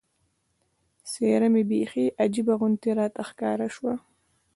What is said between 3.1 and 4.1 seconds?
ښکاره شوه.